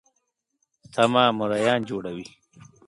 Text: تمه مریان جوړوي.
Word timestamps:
تمه 0.93 1.23
مریان 1.39 1.79
جوړوي. 1.89 2.27